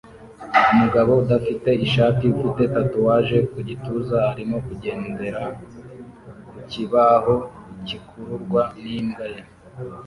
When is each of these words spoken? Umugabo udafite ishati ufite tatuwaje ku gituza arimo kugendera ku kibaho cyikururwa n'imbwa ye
Umugabo 0.73 1.11
udafite 1.23 1.69
ishati 1.85 2.25
ufite 2.37 2.63
tatuwaje 2.75 3.37
ku 3.51 3.57
gituza 3.67 4.17
arimo 4.31 4.57
kugendera 4.67 5.41
ku 6.53 6.59
kibaho 6.71 7.35
cyikururwa 7.85 8.61
n'imbwa 8.83 9.25
ye 9.33 9.41